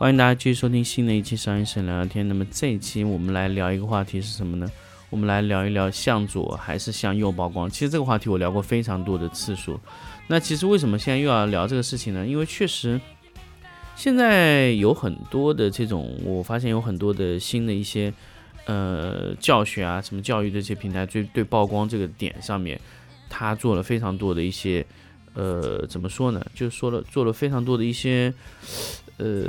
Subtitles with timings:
[0.00, 2.26] 欢迎大家继续收听新的一期商业摄影聊聊天。
[2.26, 4.66] 那么这一期我们来聊一个话题是什么呢？
[5.10, 7.68] 我们来聊一聊向左还是向右曝光。
[7.68, 9.78] 其实这个话题我聊过非常多的次数。
[10.26, 12.26] 那其实为什么现在又要聊这个事情呢？
[12.26, 12.98] 因为确实
[13.94, 18.10] 现在有很多的这种，我发现有很多的新的一些
[18.64, 22.80] 呃教学啊，什么教育的这些平台，对对曝光这个点上面，
[23.28, 24.82] 它做了非常多的一些
[25.34, 26.42] 呃怎么说呢？
[26.54, 28.32] 就是说了做了非常多的一些
[29.18, 29.44] 呃。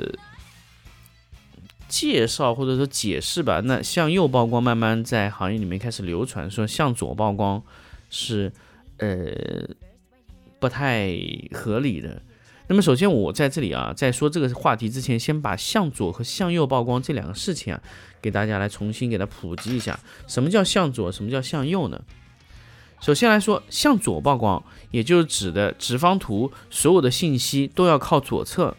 [1.92, 7.62] 介绍或者说解释吧，那向右曝光慢慢在行业里面开始流传，说向左曝光
[8.10, 8.54] 是
[8.98, 9.30] 呃
[10.58, 11.12] 不太
[11.52, 12.22] 合理的。
[12.68, 17.82] 那么首先我在这里啊，在说这个话题之前，先把向左和向右曝光这两个事情啊，
[18.22, 20.00] 给大家来重新给它普及一下。
[20.26, 21.12] 什么叫向左？
[21.12, 22.02] 什么叫向右呢？
[23.02, 28.78] 首先来说，向左曝光，也就是指的直方图所有的信息都要靠左侧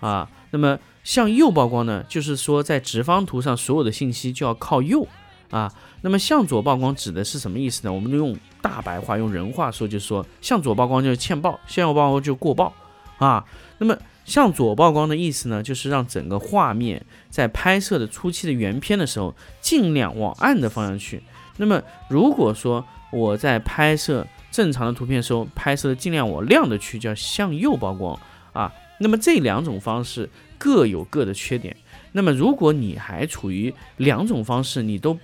[0.00, 0.28] 啊。
[0.50, 5.06] 那么向右曝光呢，就是说在直方图上所有的信息就要靠右
[5.50, 5.72] 啊。
[6.02, 7.92] 那么向左曝光指的是什么意思呢？
[7.92, 12.72] 我们用大白话、用人话说，就是说向左曝光就是欠曝，向右曝光就过曝
[13.18, 13.44] 啊。
[13.78, 21.22] 那么向左曝光的意思呢，就是让整个画面在拍摄的初期的原片的时候，尽量往暗的方向去。
[21.56, 28.18] 那么如果说我在拍摄正常的图片的时候，拍摄的尽量往亮的去，叫向右曝光
[28.52, 28.72] 啊。
[29.02, 30.28] 那么这两种方式
[30.58, 31.74] 各有各的缺点。
[32.12, 35.18] 那么如果你还处于两种方式你都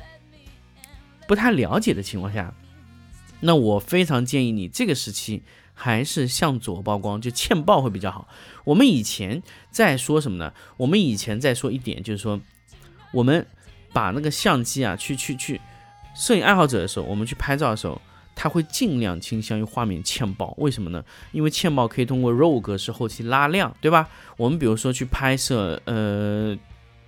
[1.28, 2.54] 不太了解的情况下，
[3.40, 5.42] 那我非常建议你这个时期
[5.74, 8.26] 还是向左曝光，就欠曝会比较好。
[8.64, 10.54] 我们以前在说什么呢？
[10.78, 12.40] 我们以前在说一点，就是说
[13.12, 13.46] 我们
[13.92, 15.60] 把那个相机啊，去去去，
[16.14, 18.00] 摄影爱好者的时候，我们去拍照的时候。
[18.38, 21.02] 它会尽量倾向于画面欠曝，为什么呢？
[21.32, 24.10] 因为欠曝可以通过 RAW 格式后期拉亮，对吧？
[24.36, 26.54] 我们比如说去拍摄，呃，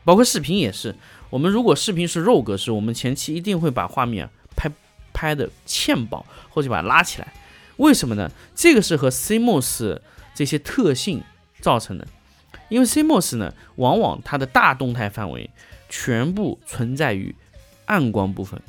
[0.05, 0.97] 包括视频也是，
[1.29, 4.73] 我们如果视频是 RAW 格式，我们前期一定会把画面拍
[5.13, 7.31] 拍的欠曝，后期把它拉起来。
[7.77, 8.31] 为什么呢？
[8.55, 10.01] 这个是和 CMOS
[10.35, 11.23] 这些特性
[11.61, 12.09] 造成的，
[12.71, 15.51] 因为 CMOS 呢，往往它的大动态范围
[15.91, 17.37] 全部存在于
[17.85, 18.63] 暗光部分，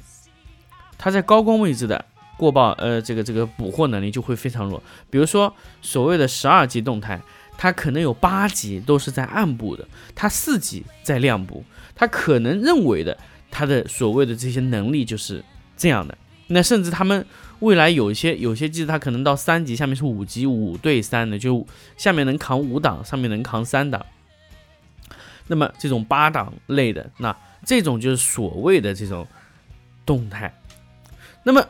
[0.98, 2.04] 它在高光位置的。
[2.40, 4.82] 过曝，呃，这个这个捕获能力就会非常弱。
[5.10, 7.22] 比如说所谓的十二级动态，
[7.58, 9.86] 它可能有八级都是在暗部的，
[10.16, 11.64] 它四级在亮部，
[11.94, 13.18] 它可能认为的
[13.52, 15.44] 它的所谓的这些能力就是
[15.76, 16.18] 这样的。
[16.48, 17.26] 那甚至他们
[17.60, 21.68] 未来有一些有些机子，它可能到三级，下面是五级五对三的，就
[21.98, 24.04] 下面能扛五档，上面能扛三档。
[25.48, 27.36] 那么这种八档类的，那
[27.66, 29.28] 这种就是所谓的这种
[30.06, 30.54] 动态。
[31.44, 31.64] 那么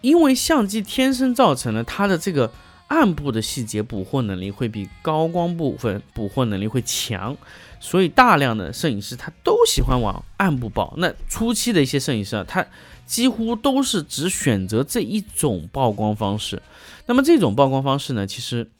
[0.00, 2.52] 因为相机天生造成了它的这个
[2.88, 7.36] 暗部的细节捕获能力会比高光部分捕获能力会强，
[7.80, 10.94] 所以大量的摄影师他都喜欢往暗部曝。
[10.98, 12.64] 那初期的一些摄影师啊，他
[13.06, 16.62] 几乎都是只选择这一种曝光方式。
[17.06, 18.70] 那么这种曝光方式呢，其实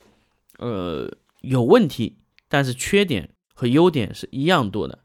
[0.58, 1.10] 呃
[1.40, 5.00] 有问题，但是缺点和优点是一样多的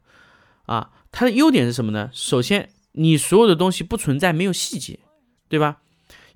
[0.66, 0.90] 啊。
[1.12, 2.08] 它的优点是什么呢？
[2.12, 5.00] 首先，你所有的东西不存在没有细节，
[5.48, 5.78] 对吧？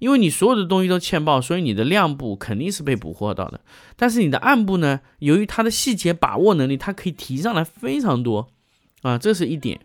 [0.04, 3.58] 因为你所有的东西都欠曝，所以你的亮部肯定是被捕获到的。
[3.96, 8.48] 但是你的暗部呢，由于它的细节把握能力，它可以提上来非常多
[9.00, 9.80] 啊，这是一点。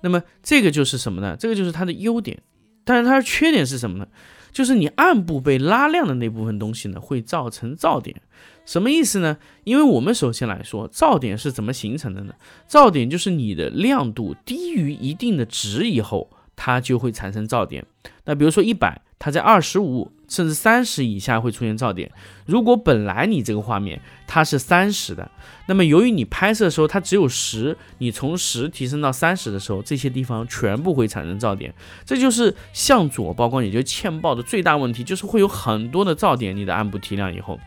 [0.00, 1.36] 那么这个就是什么呢？
[1.38, 2.42] 这个就是它的优点。
[2.84, 4.08] 但是它的缺点是什么呢？
[4.50, 8.22] 就是你暗部被拉亮的那部分东西呢，会造成噪点。
[8.64, 9.36] 什么意思呢？
[9.64, 12.32] 因为我们首先来说，噪点是怎么形成的呢？
[12.66, 16.30] 噪点就是你的亮度低于一定的值以后，
[16.60, 17.82] 它就会产生噪点。
[18.26, 19.00] 那比如说一百。
[19.22, 22.10] 它在二十五甚至三十以下会出现噪点。
[22.46, 25.30] 如果本来你这个画面它是三十的，
[25.68, 31.74] 那么由于你拍摄的时候它只有十，你从十提升到三十的时候，这些地方全部会产生噪点。
[32.06, 36.56] 这就是向左曝光，也就是欠曝的最大问题，就是会有很多的噪点。
[36.56, 37.60] 你的暗部提亮以后。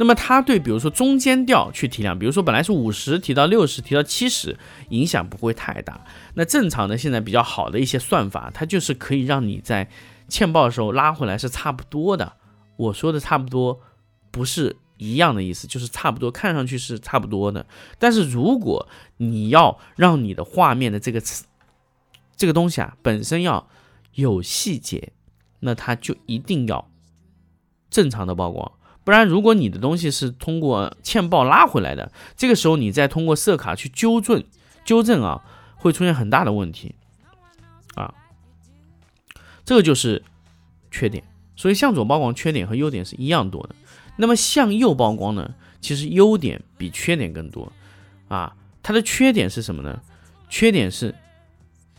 [0.00, 4.56] 那么它对，比如说中间调去提亮，比如说本来是五十提到六十，提到七十，
[4.88, 6.06] 影响不会太大。
[6.32, 9.90] 那正常的现在比较好的一些算法，它就是可以让你在
[10.26, 12.32] 欠曝的时候拉回来是差不多的。
[12.78, 13.78] 我说的差不多，
[14.30, 17.66] 不是一样的意思，就是差不多，看上去是差不多的。
[17.98, 18.88] 但是如果
[19.18, 21.44] 你要让你的画面的这个词
[22.38, 23.68] 这个东西啊本身要
[24.14, 25.12] 有细节，
[25.58, 26.90] 那它就一定要
[27.90, 28.72] 正常的曝光。
[29.02, 34.44] 不然，如果你的东西是通过嵌曝拉回来的，这个时候你再通过色卡去纠正
[34.84, 35.42] 纠正啊，
[35.76, 36.94] 会出现很大的问题
[37.94, 38.14] 啊。
[39.64, 40.22] 这个就是
[40.90, 41.24] 缺点。
[41.56, 43.74] 所以向左曝光缺点和优点是一样多的。
[44.16, 45.54] 那么向右曝光呢？
[45.80, 47.70] 其实优点比缺点更多
[48.28, 48.56] 啊。
[48.82, 50.00] 它的缺点是什么呢？
[50.48, 51.14] 缺点是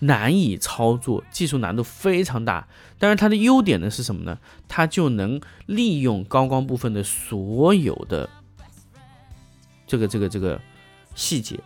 [0.01, 2.67] 难以操作，技术难度非常大。
[2.99, 4.37] 但是它的优点呢是什么呢？
[4.67, 8.29] 它就能利用高光部分的所有的
[9.87, 10.61] 这个这个这个
[11.15, 11.59] 细节，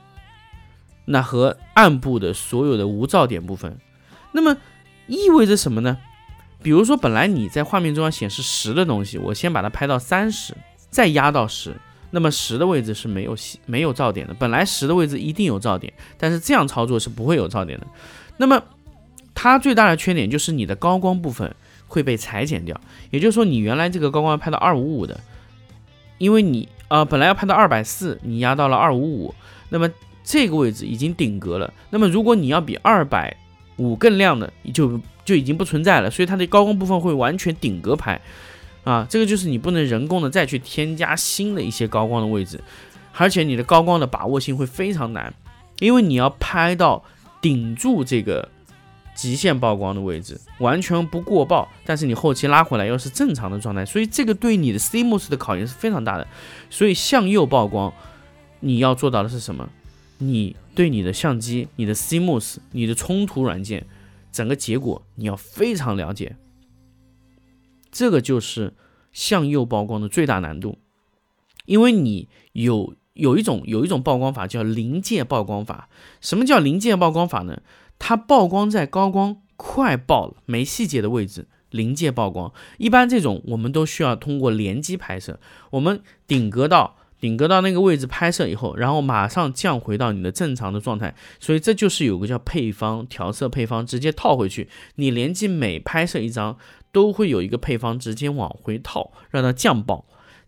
[1.05, 3.77] 那和暗部的所有的无噪点部分，
[4.31, 4.57] 那么
[5.07, 5.97] 意味着什么呢？
[6.63, 10.55] 比如说，本来你在画面中要显示十的东西，我先把它拍到三十，
[10.89, 11.75] 再压到十，
[12.09, 13.35] 那么十的位置是没有
[13.67, 14.33] 没有噪点的。
[14.33, 17.85] 本来十的位置一定有噪点，但是这样操作是不会有噪点的。
[18.37, 18.61] 那么
[19.33, 21.55] 它最大的缺点就是你的高光部分
[21.87, 22.79] 会被裁剪掉，
[23.11, 25.19] 也就是说，你原来这个高光拍到二五五的，
[26.17, 29.35] 因为你呃本来要拍到二百四，你压到了二五五，
[29.69, 29.89] 那么
[30.23, 31.71] 这个位置已经顶格了。
[31.89, 33.35] 那么如果你要比二百
[33.77, 38.19] 五更亮的，就就已经不存在了，所以它的高光部分会完全顶格拍，
[38.83, 42.59] 啊，这个就是你不能人工的再去添加新的一些高光的位置，
[43.13, 45.33] 而且你的高光的把握性会非常难，
[45.79, 47.03] 因为你要拍到
[47.45, 48.49] 顶住这个
[49.13, 56.27] 极限曝光的位置，完全不过曝，但是你后期拉回来又是正常的状态，所以这个对你的 CMOS 的考验是非常大的。
[56.71, 57.93] 所以向右曝光，
[58.61, 59.69] 你要做到的是什么？
[60.17, 63.85] 你对你的相机、你的 CMOS、你的冲突软件。
[64.31, 66.35] 整个结果你要非常了解，
[67.91, 68.73] 这个就是
[69.13, 70.79] 向右曝光的最大难度，
[71.65, 75.89] 因为你有有一种有一种曝光法叫临界曝光法。
[76.21, 77.61] 什么叫临界曝光法呢？
[77.99, 82.53] 它曝光在高光快爆了没细节的位置，临界曝光。
[82.77, 85.39] 一般这种我们都需要通过连机拍摄，
[85.71, 86.97] 我们顶格到。
[87.17, 94.69] 顶格到那个位置拍摄以后，然后马上降回到你的正常的状态，所以这就是有个叫配方调色配方，直接套回去。
[94.95, 96.57] 你连机每拍摄一张，
[96.91, 100.05] 都会有一个配方直接往回套，让它降曝。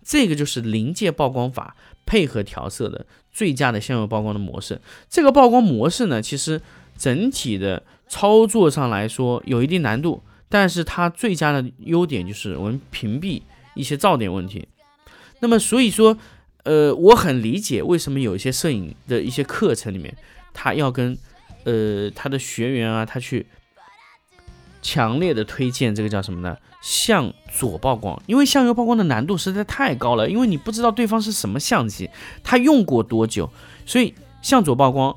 [0.08, 1.76] 这个就是临界曝光法
[2.06, 4.80] 配合调色的最佳的向右曝光的模式。
[5.10, 6.62] 这个曝光模式呢，其实
[6.98, 13.42] 整体的操作上来说有一定难度，但是它最佳的优点就是我们屏蔽
[13.76, 14.68] 一些噪点问题。
[15.42, 16.18] 那么所以说。
[16.64, 20.14] 呃，我很理解为什么有一些摄影的一些课程里面，
[20.54, 21.18] 他要跟
[21.64, 23.48] 呃他的学员啊，他去
[24.82, 26.58] 强烈的推荐这个叫什么呢？
[26.82, 32.10] 向左曝光，因为向右曝光的难度实在太高了，因为你不知道对方是什么相机，
[32.44, 33.50] 他用过多久，
[33.86, 35.16] 所以向左曝光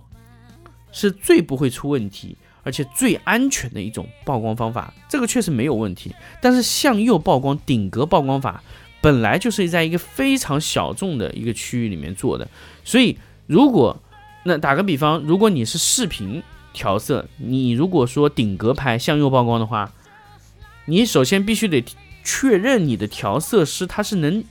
[0.93, 6.15] 是最不会出问题，而且最安全的一种曝光方法，这个确实没有问题。
[6.41, 8.63] 但是向右曝光顶格曝光法。
[9.03, 12.47] 本来就是在一个非常小众的一个区域里面做的，
[12.85, 13.99] 所以如果
[14.45, 19.93] 那打个比方，如果你是视频调色，你如果说顶格拍向右曝光的话，
[20.87, 21.85] 你首先必须得
[22.25, 24.45] 确认你的调色师他是能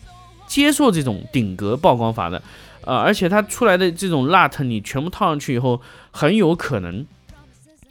[0.47, 2.41] 接受这种顶格曝光法的，
[2.85, 7.05] 呃，而且他出来的这种 LUT 你全部套上去以后，很有可能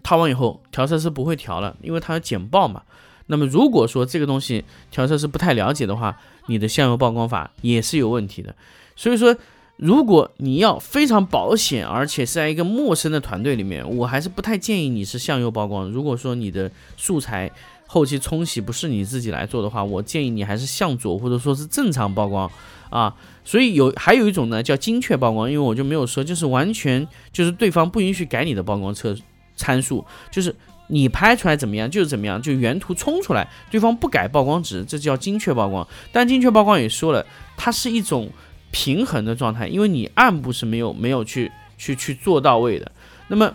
[0.03, 2.83] 套完以后调色师不会调了，因为它要剪报嘛。
[3.27, 8.55] 那么如果说这个东西调色师不太了解的话，你的向右曝光法也是有问题的。
[8.97, 9.37] 所以说，
[9.79, 15.89] 如果你要非常保险，而且是在一个陌生的团队里面，我还是不太建议你是向右曝光。
[15.89, 17.51] 如果说你的素材
[17.87, 22.51] 后期冲洗不是你自己来做的话，我建议你还是向左或者说是正常曝光
[22.91, 23.15] 啊。
[23.45, 29.17] 所以有还有一种呢叫精确曝光，因为我就没有说，就是完全就是对方不允许改你的曝光测
[29.55, 30.55] 参数，就是。
[30.91, 35.87] 你拍出来怎么样就是怎么样，就原图冲出来，对方不改曝光值，这叫精确曝光。
[36.11, 37.23] 但精确曝光也说了，
[37.59, 38.31] 它是一种
[38.71, 42.91] 平衡的状态，因为你暗部是没有没有去去去做到位的。
[43.29, 43.53] 那么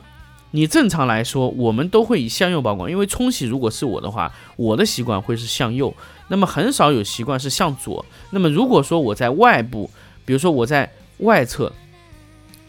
[0.52, 5.94] 你正常来说，我们都会以向右曝光，因为冲洗如果是我的话，我的习惯会是向右，
[6.28, 8.06] 那么很少有习惯是向左。
[8.32, 9.90] 那么如果说我在外部，
[10.26, 11.72] 比如说我在外侧，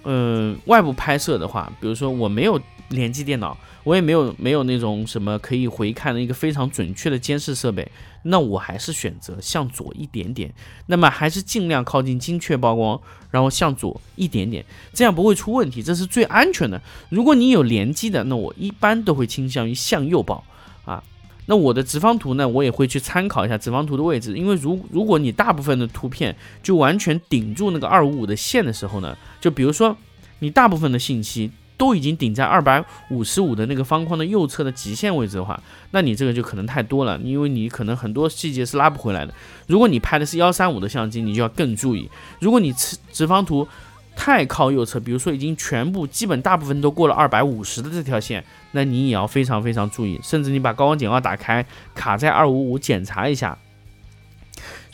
[0.04, 3.56] 嗯，外部拍摄的话，比如说我没有联机电脑。
[3.84, 7.86] 我也没有没有那种什么可以回看的一个非常准确的监视设备，
[8.24, 10.52] 那我还是选择向左一点点，
[10.86, 13.00] 那么还是尽量靠近精确曝光，
[13.30, 16.80] 然后向左一点点，这样不会出问题，这是最安全的。
[17.10, 20.42] 如果你有连机的，那我一般都会倾向于向右曝
[20.84, 21.04] 啊。
[21.46, 29.94] 那我的直方图呢，我也会去参考一下直方图的位置，因为如如果你大部分的图片就完全顶住那个二五五的线的时候呢，就比如说
[30.38, 39.34] 你大部分的信息都已经顶在二百五十五的那个方框的右侧的极限位置的话，那你这个就可能太多了，因为你可能很多细节是拉不回来的。
[39.66, 42.08] 如果你拍的是幺三五的相机，你就要更注意。
[42.40, 43.66] 如果你直直方图
[44.16, 53.58] 太靠右侧，比如说已经全部基本大部分都过了二百五十的这条线，那你也要非常非常注意，甚至你把高光简化打开，卡在二五五检查一下。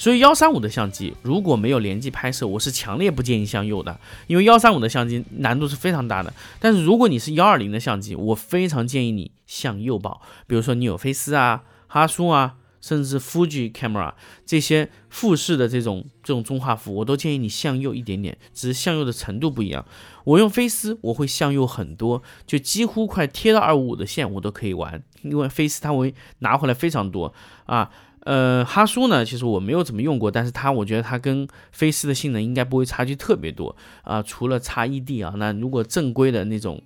[0.01, 6.33] 所以幺三五的相机如果没有连机拍摄，我是强烈不建议向右的，因为幺三五的相机难度是非常大的。
[6.59, 12.57] 但是如果你是幺二零的相机，我非常建议你向右抱，比如说你有菲斯啊、哈苏啊。
[12.81, 14.15] 甚至 Fuji camera
[14.47, 19.85] 这些富士的这种这种中画幅，我都建议你向右一点点，只是向右的程度不一样。
[20.25, 27.35] 我用菲斯，我会向右很多，就几乎快贴到二五五的线，我都可以玩，因为菲斯它会拿回来非常多
[27.67, 27.91] 啊。
[28.25, 35.35] 呃，哈苏呢，其实我没有怎么用过，但是它我觉得它跟菲斯的性能应该不会差距特别多啊，除了差异地啊。
[35.37, 36.83] 那如果正规的那种。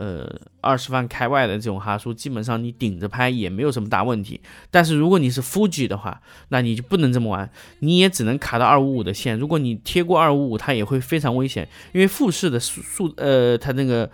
[0.00, 4.40] 呃，二十万开外的这种哈苏，基本上你顶着拍也没有什么大问题。
[4.70, 6.20] 但是如果你是 Fuji 的话，
[6.50, 9.36] 那你就不能这么玩，你也只能卡到二五五的线。
[9.36, 14.08] 如果你贴过二五五，它也会非常危险，因为富士的数呃，它那个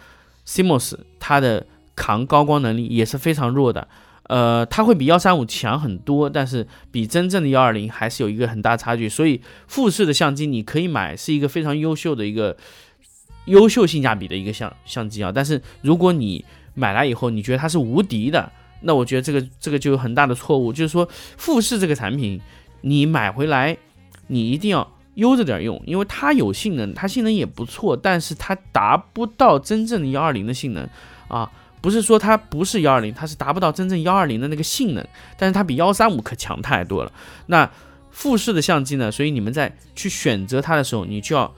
[0.47, 3.87] CMOS 它的扛高光能力也是非常弱的。
[4.29, 9.09] 呃，它会比幺三五强很多，但是比真正的幺二零还是有一个很大差距。
[9.09, 12.57] 所以富士的相机你可以买，是一个非常优秀的一个。
[13.47, 18.51] 优秀性价比的一个相相机啊，但是如果你买来以后你觉得它是无敌的，
[18.81, 20.73] 那我觉得这个这个就有很大的错误。
[20.73, 22.41] 就是说富士这个产品，
[22.81, 23.77] 你买回来
[24.29, 30.89] 你一定要悠着点用，因为它有性能，它性能也不错，但是它达不到真正的幺二零的性能
[31.29, 31.51] 啊。
[31.85, 37.13] 不是说它不是幺二零，它是达不到真正幺二零的那个性能，但是它比幺三五可强太多了。
[37.49, 37.71] 那
[38.11, 39.13] 富士的相机呢？
[39.13, 41.55] 所以你们在去选择它的时候，你就要。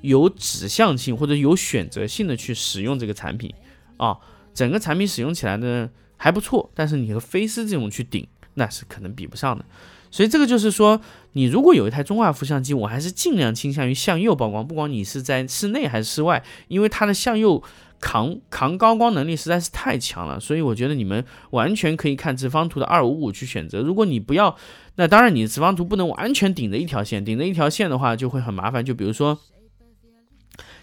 [0.00, 3.52] 有指向性或者有选择性的去使用这个产品
[3.96, 4.16] 啊，
[4.54, 9.64] 整个产品使用起来呢还不错，但是你和菲斯这种去顶那是可能比不上的。
[10.08, 11.00] 所以这个就是说，
[11.32, 17.60] 你如果有一台中画幅相机，我还是尽量倾向于向右曝光，不管你是在室内还是室外，因为它的向右
[18.00, 20.38] 扛扛高光能力实在是太强了。
[20.40, 23.80] 所以我觉得你们完全可以看直方图的二五五去选择。
[23.80, 24.56] 如果你不要，
[24.96, 28.84] 那当然你直方图不能完全顶着一条线，顶着一条线的话就会很麻烦。
[28.84, 29.38] 就比如说。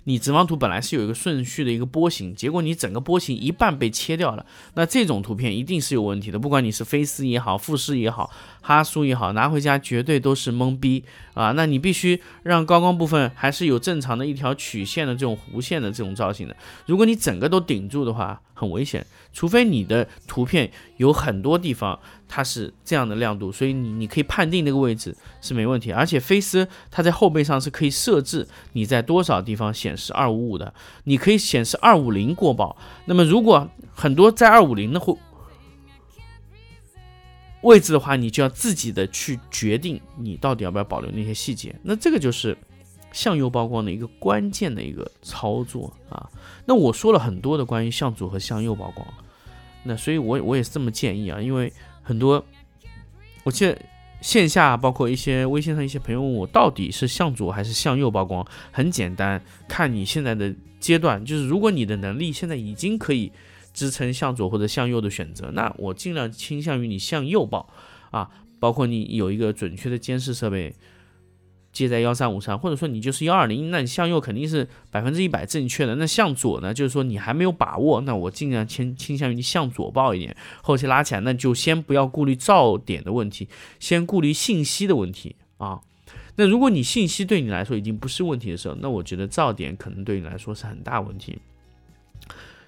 [0.07, 4.45] 你直方图本来是有一个顺序的一个波形，结果你整个波形一半被切掉了，
[4.75, 6.37] 那这种图片一定是有问题的。
[6.37, 8.29] 不管你是菲斯也好，富士也好，
[8.67, 11.03] 哈苏也好，拿回家绝对都是懵逼
[11.35, 11.51] 啊！
[11.51, 16.57] 那你必须让高光部分还是有正常的一条曲线的这种弧线的这种造型的。
[16.87, 19.05] 如果你整个都顶住的话，很危险。
[19.31, 25.91] 除非你的图片有很多地方它是这样的亮度，所以你你可以判定那个位置是没问题。
[25.91, 32.75] 而且菲斯它在后背上是可以设置你在多少地方显示二五五的，你可以显示二五零过曝。
[33.05, 35.17] 那么如果很多在二五零的位
[37.65, 41.75] 位置的话，你就要自己的去决定你到底要不要保留那些细节。
[41.81, 42.55] 那这个就是
[43.11, 46.29] 向右曝光的一个关键的一个操作啊。
[46.65, 49.05] 那我说了很多的关于向左和向右曝光。
[49.83, 52.43] 那所以，我我也是这么建议啊，因为很多，
[53.43, 53.77] 我记得
[54.21, 58.45] 线下包括一些微信上一些朋友问我，到底是向左还是向右曝光？
[58.71, 63.31] 很简单，看你现在的阶段，就是如果你的能力现在已经可以
[63.75, 67.69] 支撑向左或者向右的选择，那我尽量倾向于你向右报
[68.09, 70.73] 啊，包括你有一个准确的监视设备。
[71.75, 75.93] 接在幺三五上，或者说你就是幺二零，那你向右肯定是百分之一百正确的。
[75.95, 85.81] 那向左呢，就是说你还没有把握，那我尽量倾倾向于你向左报一点，后期拉起来，那就先不要顾虑噪点的问题，先顾虑信息的问题啊。
[86.37, 91.37] 那如果你信息对你来说已经不是问题的时候，那我觉得噪点可能对你来说是很大问题。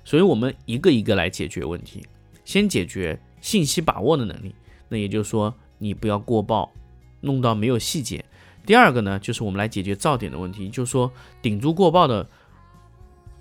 [0.07, 2.01] 所以我们一个一个来解决问题，
[2.45, 4.55] 先解决信息把握的能力，
[4.87, 6.71] 那也就是说你不要过曝，
[7.19, 8.23] 弄到没有细节。
[8.65, 11.11] 第二个呢，就是我们来解决噪点的问题，就是说
[11.41, 12.25] 顶住过曝的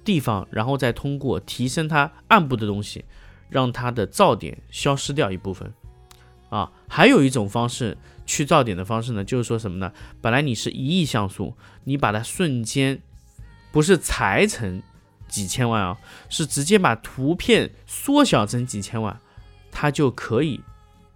[0.05, 3.05] 地方，然后再通过提升它暗部的东西，
[3.49, 5.73] 让它的噪点消失掉一部分。
[6.49, 7.97] 啊，还有一种方式
[8.27, 9.93] 去噪点的方式呢，就是说什么呢？
[10.21, 11.55] 本来你是一亿像素，
[11.85, 13.01] 你把它瞬间
[13.71, 14.83] 不是裁成
[15.37, 15.97] 几千万啊，
[16.29, 19.21] 是直接把图片缩小成几千万，
[19.71, 20.61] 它就可以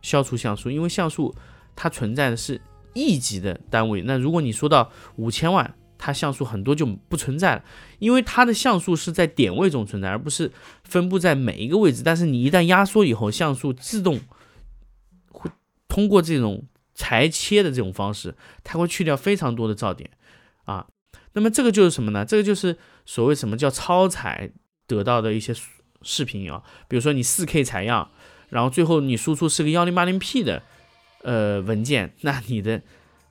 [0.03, 1.35] 消除像素，因为像素
[1.75, 2.61] 它存在的是。
[2.93, 7.65] 亿级的单位，那如果你说到五千万，它像素很多就不存在了，
[8.01, 10.51] 因为它的像素是在点位中存在，而不是
[10.83, 12.03] 分布在每一个位置。
[12.05, 14.19] 但是你一旦压缩以后，像素自动
[15.31, 15.49] 会
[15.87, 18.35] 通过这种裁切的这种方式，
[18.65, 20.11] 它会去掉非常多的噪点
[20.65, 20.89] 啊。
[21.33, 22.25] 那么这个就是什么呢？
[22.25, 24.51] 这个就是所谓什么叫超采
[24.87, 25.55] 得到的一些
[26.03, 28.11] 视频啊，比如说你 4K 采样，
[28.49, 30.63] 然后最后你输出是个 1080P 的
[31.23, 32.83] 呃文件，那你的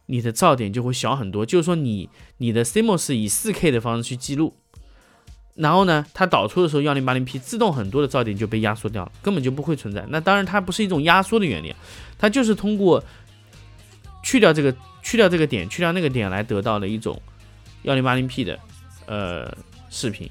[0.05, 1.45] 你的噪点就会小很多。
[1.45, 4.55] 就是说你你的 CMOS 以 4K 的方式去记录，
[5.55, 10.05] 然后呢，它导出的时候 1080P 自动很多的噪点就被压缩掉了，根本就不会存在。
[10.07, 11.75] 那当然它不是一种压缩的原理，
[12.17, 13.03] 它就是通过
[14.23, 17.21] 去掉这个去掉这个点去掉那个点来得到的一种。
[17.83, 18.59] 幺零八零 P 的
[19.05, 19.55] 呃
[19.89, 20.29] 视频，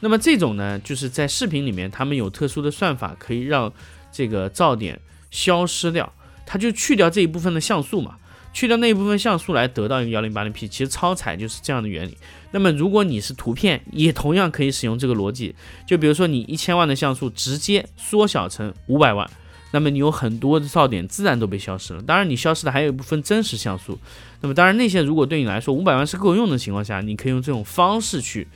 [0.00, 3.72] 那么这种呢，就是在视频里面，他们有特殊的算法，可以让
[4.12, 5.00] 这个噪点
[5.30, 6.12] 消失掉，
[6.46, 8.16] 它就去掉这一部分的像素嘛，
[8.52, 10.66] 去掉那一部分像素来得到一个幺零八零 P。
[10.66, 12.16] 其实超采就是这样的原理。
[12.52, 15.54] 那么如果你是图片，也同样可以使用这个逻辑，
[15.86, 19.28] 就比如说你一千万的像素直接缩小成五百万。
[19.72, 23.98] 那么你有很多的噪点自然都被消失了，当然你消失的还有一部分真实像素。
[24.40, 28.48] 那么当然那些如果对你来说五百万是够用的情况下，你可以用这种方式去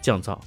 [0.00, 0.38] 降噪。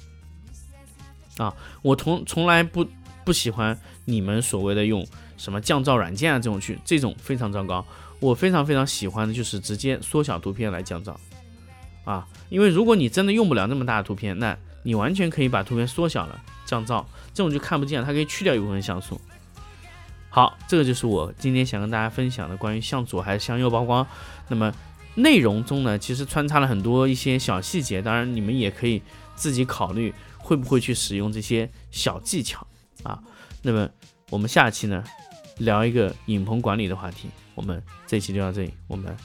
[1.38, 2.86] 啊，我从从来不
[3.24, 7.84] 不喜欢你们所谓的用什么降噪软件啊这种去，这种非常糟糕。
[8.20, 11.14] 我非常非常喜欢的就是直接缩小图片来降噪。
[12.04, 19.20] 啊，因为如果你真的用不了那么大的图片，那你完全可以把图片缩小了降噪，这种就看不见，它可以去掉一部分像素。
[20.36, 24.06] 好，这个就是我今天想跟大家分享的关于向左还是向右曝光。
[24.48, 24.70] 那么
[25.14, 29.00] 内容中呢，其实穿插了很多一些小细节，当然你们也可以
[29.34, 32.66] 自己考虑会不会去使用这些小技巧
[33.02, 33.18] 啊。
[33.62, 33.88] 那么
[34.28, 35.02] 我们下期呢
[35.56, 39.16] 聊一个影棚管理的话题，我们这期就到这里，我们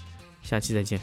[0.42, 0.98] 下期再见。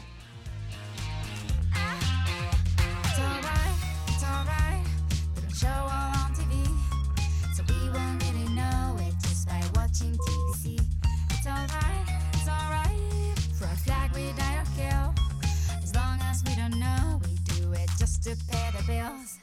[18.89, 19.38] feels